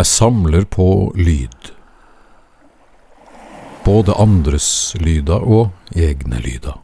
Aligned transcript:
Jeg 0.00 0.08
samler 0.08 0.64
på 0.64 1.12
lyd. 1.12 1.74
Både 3.84 4.14
andres 4.16 4.94
lyder 4.96 5.42
og 5.44 5.74
egne 5.92 6.38
lyder. 6.40 6.78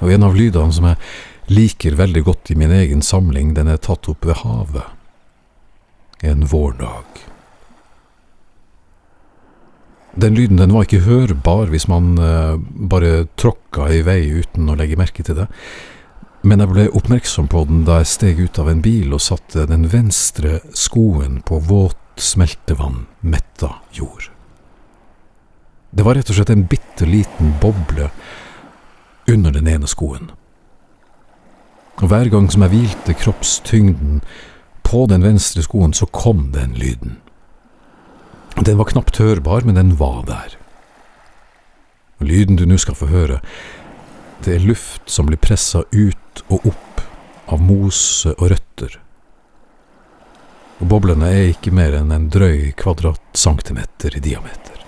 Og 0.00 0.12
en 0.14 0.24
av 0.24 0.38
lydene 0.38 0.72
som 0.72 0.86
jeg 0.88 1.52
liker 1.52 1.98
veldig 1.98 2.22
godt 2.30 2.54
i 2.54 2.56
min 2.56 2.72
egen 2.72 3.04
samling, 3.04 3.52
den 3.58 3.68
er 3.68 3.82
tatt 3.82 4.08
opp 4.08 4.24
ved 4.24 4.40
havet. 4.40 4.88
En 6.24 6.46
vårdag. 6.48 7.20
Den 10.16 10.38
lyden 10.38 10.64
den 10.64 10.72
var 10.72 10.88
ikke 10.88 11.04
hørbar 11.04 11.68
hvis 11.68 11.90
man 11.92 12.14
uh, 12.16 12.56
bare 12.56 13.26
tråkka 13.36 13.92
i 13.92 14.00
vei 14.06 14.22
uten 14.40 14.72
å 14.72 14.80
legge 14.80 14.96
merke 14.96 15.26
til 15.26 15.42
det, 15.42 15.50
men 16.48 16.62
jeg 16.62 16.70
ble 16.70 16.86
oppmerksom 16.96 17.48
på 17.52 17.64
den 17.68 17.82
da 17.84 17.98
jeg 18.00 18.08
steg 18.08 18.38
ut 18.40 18.58
av 18.62 18.70
en 18.70 18.80
bil 18.80 19.12
og 19.12 19.20
satte 19.20 19.66
den 19.68 19.84
venstre 19.92 20.62
skoen 20.72 21.42
på 21.44 21.58
våt 21.68 21.98
smeltevann 22.16 23.02
metta 23.20 23.74
jord. 23.92 24.30
Det 25.90 26.04
var 26.06 26.16
rett 26.16 26.30
og 26.32 26.38
slett 26.38 26.52
en 26.54 26.64
bitte 26.68 27.08
liten 27.08 27.52
boble 27.60 28.08
under 29.28 29.52
den 29.52 29.68
ene 29.68 29.88
skoen. 29.90 30.30
Og 31.98 32.08
hver 32.08 32.30
gang 32.32 32.48
som 32.52 32.64
jeg 32.64 32.72
hvilte 32.76 33.16
kroppstyngden 33.18 34.22
på 34.86 35.04
den 35.10 35.24
venstre 35.26 35.64
skoen, 35.66 35.92
så 35.92 36.06
kom 36.06 36.48
den 36.54 36.72
lyden. 36.78 37.18
Den 38.56 38.78
var 38.78 38.88
knapt 38.88 39.20
hørbar, 39.20 39.66
men 39.66 39.76
den 39.76 39.98
var 40.00 40.22
der. 40.28 40.56
Lyden 42.24 42.56
du 42.56 42.64
nå 42.66 42.78
skal 42.80 42.96
få 42.98 43.10
høre, 43.10 43.42
det 44.44 44.54
er 44.54 44.64
luft 44.66 45.10
som 45.10 45.26
blir 45.28 45.40
pressa 45.40 45.82
ut 45.90 46.42
og 46.48 46.70
opp 46.70 47.02
av 47.48 47.62
mose 47.64 48.32
og 48.36 48.50
røtter. 48.52 48.98
Og 50.78 50.86
boblene 50.86 51.30
er 51.34 51.50
ikke 51.50 51.74
mer 51.74 51.96
enn 51.98 52.14
en 52.14 52.28
drøy 52.30 52.70
kvadratcentimeter 52.78 54.14
i 54.16 54.22
diameter. 54.22 54.78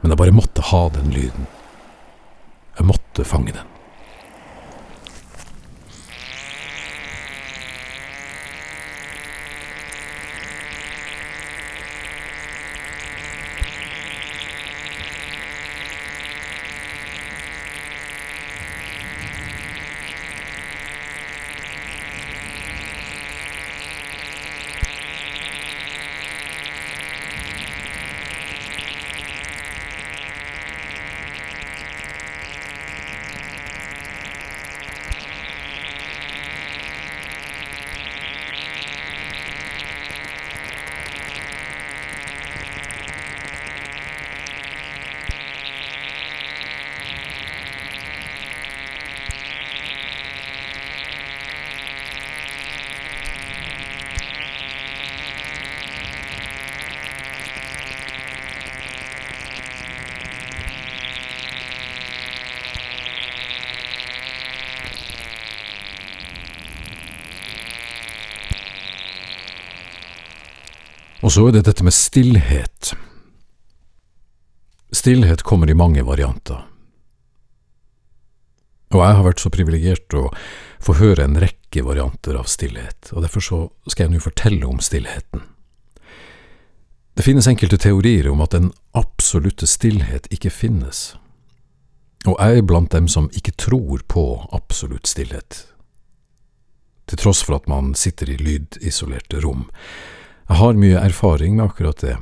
Men 0.00 0.14
jeg 0.14 0.20
bare 0.22 0.36
måtte 0.36 0.64
ha 0.70 0.82
den 0.94 1.12
lyden. 1.12 1.48
Jeg 2.78 2.88
måtte 2.88 3.24
fange 3.28 3.52
den. 3.56 3.75
Og 71.26 71.32
så 71.34 71.48
er 71.48 71.56
det 71.56 71.64
dette 71.66 71.82
med 71.82 71.94
stillhet. 71.94 72.92
Stillhet 74.94 75.42
kommer 75.42 75.70
i 75.70 75.74
mange 75.74 76.04
varianter. 76.06 76.60
Og 78.94 79.00
jeg 79.02 79.16
har 79.18 79.26
vært 79.26 79.42
så 79.42 79.50
privilegert 79.50 80.14
å 80.14 80.28
få 80.78 80.94
høre 81.00 81.24
en 81.26 81.34
rekke 81.42 81.82
varianter 81.82 82.38
av 82.38 82.46
stillhet, 82.46 83.10
og 83.10 83.24
derfor 83.24 83.42
så 83.42 83.58
skal 83.90 84.06
jeg 84.06 84.14
nå 84.14 84.22
fortelle 84.22 84.70
om 84.70 84.78
stillheten. 84.78 85.42
Det 87.18 87.24
finnes 87.26 87.48
enkelte 87.50 87.80
teorier 87.82 88.28
om 88.30 88.44
at 88.44 88.54
den 88.54 88.70
absolutte 88.94 89.66
stillhet 89.66 90.28
ikke 90.30 90.52
finnes, 90.54 91.16
og 92.22 92.38
jeg 92.38 92.60
er 92.60 92.68
blant 92.70 92.94
dem 92.94 93.08
som 93.10 93.26
ikke 93.34 93.56
tror 93.58 94.04
på 94.06 94.28
absolutt 94.54 95.10
stillhet, 95.10 95.64
til 97.10 97.18
tross 97.18 97.42
for 97.42 97.58
at 97.58 97.66
man 97.66 97.96
sitter 97.98 98.30
i 98.30 98.38
lydisolerte 98.38 99.42
rom. 99.42 99.66
Jeg 100.46 100.60
har 100.60 100.78
mye 100.78 100.98
erfaring 101.02 101.56
med 101.56 101.64
akkurat 101.64 102.02
det. 102.04 102.16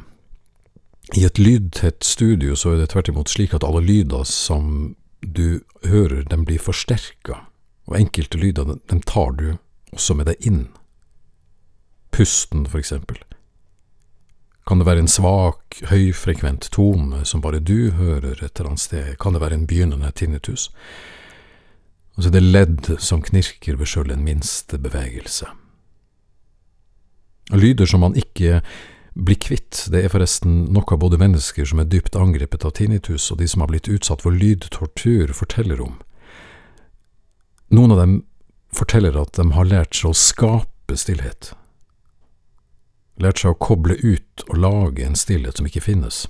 I 1.13 1.25
et 1.27 1.39
lydtett 1.39 2.05
studio 2.05 2.57
så 2.57 2.73
er 2.73 2.81
det 2.81 2.93
tvert 2.95 3.11
imot 3.13 3.29
slik 3.29 3.53
at 3.55 3.65
alle 3.67 3.83
lyder 3.85 4.25
som 4.25 4.95
du 5.21 5.61
hører, 5.85 6.25
de 6.25 6.39
blir 6.45 6.61
forsterka, 6.61 7.43
og 7.85 7.99
enkelte 7.99 8.41
lyder, 8.41 8.79
dem 8.89 9.03
tar 9.05 9.37
du 9.37 9.47
også 9.93 10.17
med 10.17 10.31
deg 10.31 10.49
inn. 10.49 10.65
Pusten, 12.15 12.65
for 12.67 12.81
eksempel. 12.81 13.21
Kan 14.65 14.81
det 14.81 14.87
være 14.89 15.05
en 15.05 15.11
svak, 15.13 15.83
høyfrekvent 15.91 16.71
tone 16.73 17.25
som 17.29 17.43
bare 17.45 17.61
du 17.61 17.91
hører 17.93 18.39
et 18.39 18.57
eller 18.57 18.73
annet 18.73 18.81
sted? 18.81 19.11
Kan 19.21 19.37
det 19.37 19.43
være 19.45 19.59
en 19.61 19.67
begynnende 19.69 20.09
tinnitus? 20.17 20.71
Og 22.17 22.23
så 22.23 22.31
er 22.31 22.39
det 22.39 22.47
ledd 22.47 22.89
som 23.03 23.21
knirker 23.23 23.77
ved 23.77 23.91
sjøl 23.91 24.15
en 24.15 24.25
minste 24.25 24.81
bevegelse. 24.81 25.51
Lyder 27.53 27.87
som 27.87 28.01
man 28.01 28.17
ikke 28.17 28.63
blir 29.15 29.39
kvitt, 29.39 29.85
det 29.93 30.03
er 30.03 30.11
forresten 30.11 30.65
noe 30.75 30.99
både 30.99 31.21
mennesker 31.21 31.67
som 31.69 31.83
er 31.83 31.91
dypt 31.91 32.17
angrepet 32.19 32.65
av 32.67 32.75
tinnitus, 32.79 33.31
og 33.31 33.39
de 33.39 33.49
som 33.51 33.63
har 33.63 33.71
blitt 33.71 33.91
utsatt 33.91 34.25
for 34.25 34.35
lydtortur, 34.35 35.33
forteller 35.37 35.83
om. 35.85 35.99
Noen 37.75 37.95
av 37.95 38.01
dem 38.03 38.17
forteller 38.75 39.17
at 39.21 39.37
de 39.39 39.47
har 39.55 39.71
lært 39.71 39.95
seg 39.95 40.11
å 40.11 40.19
skape 40.19 40.99
stillhet. 40.99 41.53
Lært 43.23 43.43
seg 43.43 43.55
å 43.55 43.61
koble 43.61 43.95
ut 44.03 44.47
og 44.49 44.59
lage 44.59 45.07
en 45.07 45.19
stillhet 45.19 45.61
som 45.61 45.69
ikke 45.71 45.85
finnes. 45.85 46.25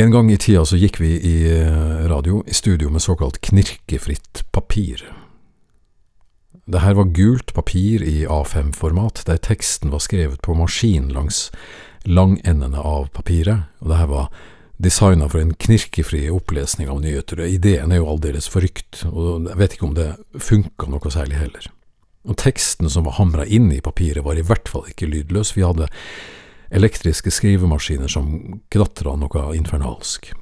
En 0.00 0.10
gang 0.10 0.30
i 0.32 0.38
tida 0.40 0.64
så 0.66 0.78
gikk 0.80 0.98
vi 0.98 1.12
i 1.22 1.36
eh, 1.52 2.06
radio 2.10 2.40
i 2.50 2.56
studio 2.56 2.88
med 2.90 3.04
såkalt 3.04 3.38
knirkefritt 3.44 4.42
papir. 4.50 5.04
Det 6.64 6.80
her 6.80 6.96
var 6.96 7.12
gult 7.12 7.52
papir 7.52 8.02
i 8.02 8.24
A5-format, 8.24 9.22
der 9.28 9.36
teksten 9.36 9.92
var 9.92 10.00
skrevet 10.00 10.40
på 10.42 10.54
maskin 10.56 11.10
langs 11.12 11.50
langendene 12.08 12.80
av 12.80 13.10
papiret, 13.12 13.68
og 13.80 13.90
det 13.92 13.98
her 14.00 14.08
var 14.08 14.30
designa 14.80 15.28
for 15.28 15.42
en 15.42 15.52
knirkefri 15.54 16.24
opplesning 16.32 16.88
av 16.90 17.02
nyheter. 17.04 17.44
Ideen 17.46 17.92
er 17.92 18.00
jo 18.00 18.08
aldeles 18.14 18.48
forrykt, 18.50 19.04
og 19.10 19.50
jeg 19.50 19.60
vet 19.60 19.76
ikke 19.76 19.88
om 19.90 19.96
det 19.98 20.08
funka 20.40 20.88
noe 20.90 21.12
særlig 21.12 21.40
heller. 21.42 21.68
Og 22.24 22.38
teksten 22.40 22.88
som 22.88 23.04
var 23.04 23.18
hamra 23.18 23.44
inn 23.44 23.68
i 23.72 23.82
papiret, 23.84 24.24
var 24.24 24.40
i 24.40 24.46
hvert 24.46 24.68
fall 24.70 24.88
ikke 24.88 25.10
lydløs. 25.10 25.52
Vi 25.56 25.66
hadde 25.66 25.90
elektriske 26.74 27.30
skrivemaskiner 27.30 28.08
som 28.08 28.32
knatra 28.72 29.14
noe 29.20 29.50
infernalsk. 29.58 30.32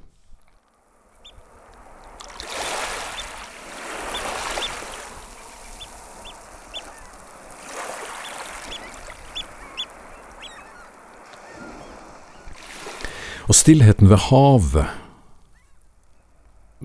Stillheten 13.63 14.09
ved 14.11 14.19
havet, 14.19 14.87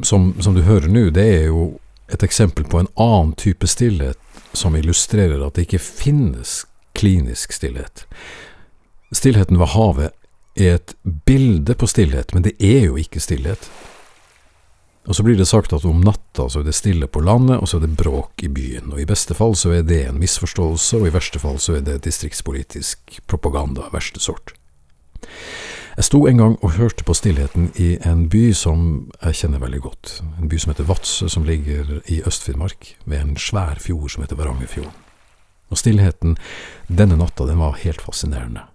som, 0.03 0.41
som 0.41 0.53
du 0.53 0.61
hører 0.61 0.91
nå, 0.93 1.09
det 1.09 1.25
er 1.25 1.45
jo 1.49 1.79
et 2.13 2.23
eksempel 2.23 2.67
på 2.69 2.83
en 2.83 2.89
annen 3.01 3.33
type 3.33 3.67
stillhet 3.67 4.19
som 4.53 4.77
illustrerer 4.77 5.41
at 5.41 5.57
det 5.57 5.65
ikke 5.65 5.81
finnes 5.81 6.61
klinisk 6.97 7.55
stillhet. 7.57 8.05
Stillheten 9.09 9.57
ved 9.57 9.73
havet 9.73 10.13
er 10.57 10.77
et 10.77 10.93
bilde 11.25 11.73
på 11.73 11.89
stillhet, 11.89 12.33
men 12.33 12.45
det 12.45 12.53
er 12.61 12.87
jo 12.91 12.97
ikke 13.01 13.21
stillhet. 13.25 13.69
Og 15.07 15.15
så 15.15 15.23
blir 15.23 15.37
det 15.39 15.47
sagt 15.47 15.73
at 15.73 15.85
om 15.87 16.01
natta 16.03 16.45
så 16.51 16.61
er 16.61 16.67
det 16.67 16.75
stille 16.77 17.07
på 17.09 17.23
landet, 17.23 17.57
og 17.57 17.69
så 17.69 17.79
er 17.79 17.87
det 17.87 17.97
bråk 17.97 18.43
i 18.43 18.51
byen. 18.53 18.91
Og 18.91 19.01
i 19.01 19.07
beste 19.09 19.37
fall 19.37 19.55
så 19.57 19.71
er 19.79 19.85
det 19.87 20.03
en 20.07 20.19
misforståelse, 20.21 20.99
og 20.99 21.09
i 21.09 21.13
verste 21.15 21.41
fall 21.41 21.57
så 21.63 21.77
er 21.79 21.85
det 21.87 22.03
distriktspolitisk 22.05 23.21
propaganda 23.25 23.87
av 23.87 23.95
verste 23.97 24.21
sort. 24.21 24.53
Jeg 25.97 26.05
sto 26.05 26.19
en 26.29 26.37
gang 26.37 26.55
og 26.61 26.75
hørte 26.77 27.01
på 27.01 27.13
stillheten 27.17 27.71
i 27.81 27.95
en 28.05 28.27
by 28.29 28.51
som 28.53 28.81
jeg 29.17 29.39
kjenner 29.39 29.63
veldig 29.63 29.79
godt. 29.81 30.11
En 30.37 30.49
by 30.51 30.59
som 30.61 30.69
heter 30.69 30.85
Vadsø, 30.85 31.25
som 31.25 31.47
ligger 31.47 32.03
i 32.05 32.19
Øst-Finnmark, 32.21 32.91
ved 33.09 33.17
en 33.17 33.37
svær 33.41 33.81
fjord 33.81 34.11
som 34.13 34.21
heter 34.21 34.37
Varangerfjorden. 34.37 34.93
Og 35.73 35.81
stillheten 35.81 36.37
denne 36.85 37.17
natta, 37.17 37.47
den 37.49 37.57
var 37.57 37.81
helt 37.81 38.05
fascinerende. 38.05 38.67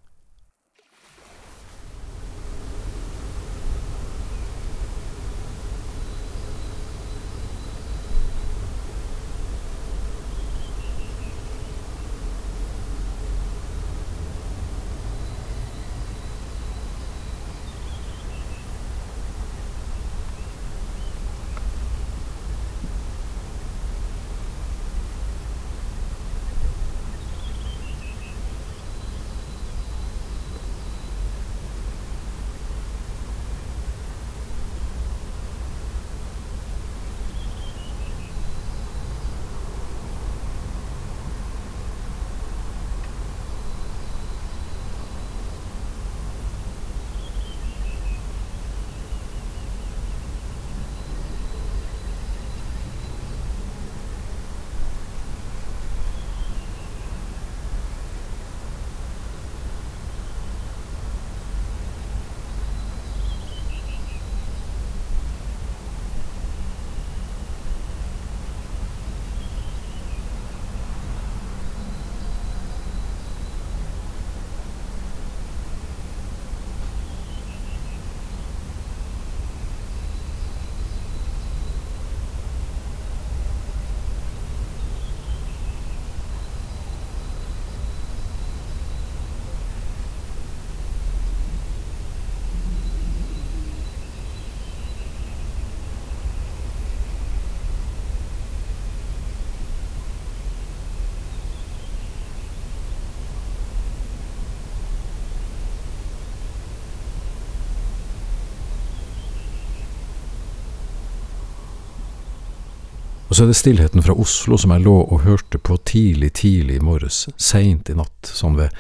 Og 113.33 113.37
så 113.37 113.47
er 113.47 113.49
det 113.49 113.57
stillheten 113.57 114.03
fra 114.05 114.13
Oslo 114.13 114.59
som 114.61 114.75
jeg 114.75 114.83
lå 114.85 114.93
og 114.93 115.23
hørte 115.25 115.57
på 115.57 115.79
tidlig, 115.89 116.35
tidlig 116.37 116.75
i 116.77 116.83
morges, 116.85 117.31
seint 117.41 117.89
i 117.89 117.95
natt, 117.97 118.29
sånn 118.29 118.59
ved 118.59 118.75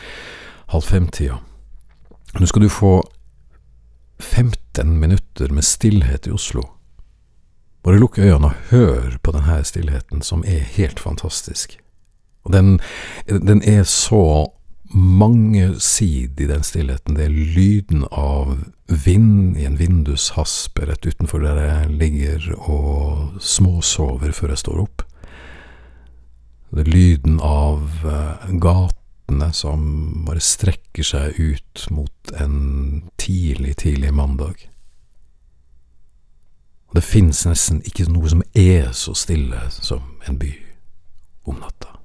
halv 0.74 0.84
fem-tida. 0.84 1.38
Nå 2.36 2.48
skal 2.50 2.66
du 2.66 2.68
få 2.68 2.90
15 4.20 4.92
minutter 5.00 5.54
med 5.56 5.64
stillhet 5.64 6.28
i 6.28 6.34
Oslo. 6.36 6.66
Bare 7.80 7.96
lukk 7.96 8.20
øynene 8.20 8.50
og 8.50 8.68
hør 8.74 9.16
på 9.24 9.32
denne 9.32 9.56
stillheten, 9.64 10.20
som 10.20 10.44
er 10.44 10.68
helt 10.76 11.00
fantastisk. 11.00 11.78
Og 12.44 12.52
den, 12.52 12.74
den 13.24 13.64
er 13.64 13.88
så 13.88 14.52
mangesidig, 14.94 16.48
den 16.48 16.62
stillheten. 16.62 17.16
Det 17.16 17.24
er 17.24 17.36
lyden 17.56 18.04
av 18.10 18.56
vind 18.86 19.56
i 19.56 19.64
en 19.64 19.78
vindushaspe 19.80 20.86
rett 20.88 21.06
utenfor 21.06 21.44
der 21.44 21.60
jeg 21.60 21.94
ligger 22.00 22.48
og 22.58 23.38
småsover 23.40 24.34
før 24.36 24.52
jeg 24.52 24.62
står 24.64 24.82
opp. 24.84 25.06
Det 26.72 26.86
er 26.86 26.92
lyden 26.92 27.40
av 27.44 28.04
uh, 28.04 28.48
gatene 28.60 29.50
som 29.56 29.82
bare 30.26 30.40
strekker 30.40 31.04
seg 31.04 31.40
ut 31.40 31.86
mot 31.92 32.34
en 32.40 33.02
tidlig, 33.20 33.76
tidlig 33.84 34.12
mandag. 34.16 34.68
Det 36.92 37.04
finnes 37.04 37.46
nesten 37.48 37.80
ikke 37.88 38.08
noe 38.12 38.28
som 38.28 38.44
er 38.52 38.92
så 38.96 39.16
stille 39.16 39.60
som 39.72 40.04
en 40.28 40.40
by 40.40 40.52
om 41.48 41.60
natta. 41.60 42.01